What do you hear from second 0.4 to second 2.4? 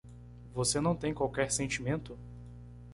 Você não tem qualquer sentimento?